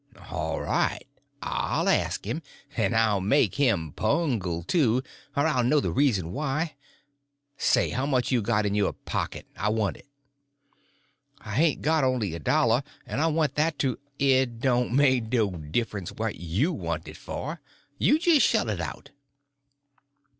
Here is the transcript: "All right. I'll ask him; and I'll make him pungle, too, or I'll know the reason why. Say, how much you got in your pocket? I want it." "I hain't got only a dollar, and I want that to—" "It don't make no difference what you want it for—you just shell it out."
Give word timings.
"All 0.31 0.59
right. 0.59 1.05
I'll 1.43 1.87
ask 1.87 2.25
him; 2.25 2.41
and 2.75 2.95
I'll 2.95 3.21
make 3.21 3.53
him 3.53 3.91
pungle, 3.93 4.63
too, 4.63 5.03
or 5.37 5.45
I'll 5.45 5.63
know 5.63 5.79
the 5.79 5.91
reason 5.91 6.31
why. 6.31 6.73
Say, 7.55 7.91
how 7.91 8.07
much 8.07 8.31
you 8.31 8.41
got 8.41 8.65
in 8.65 8.73
your 8.73 8.93
pocket? 8.93 9.45
I 9.55 9.69
want 9.69 9.97
it." 9.97 10.07
"I 11.39 11.53
hain't 11.53 11.83
got 11.83 12.03
only 12.03 12.33
a 12.33 12.39
dollar, 12.39 12.81
and 13.05 13.21
I 13.21 13.27
want 13.27 13.53
that 13.57 13.77
to—" 13.77 13.99
"It 14.17 14.59
don't 14.59 14.91
make 14.91 15.31
no 15.31 15.51
difference 15.51 16.11
what 16.11 16.35
you 16.37 16.73
want 16.73 17.07
it 17.07 17.15
for—you 17.15 18.17
just 18.17 18.43
shell 18.43 18.71
it 18.71 18.81
out." 18.81 19.11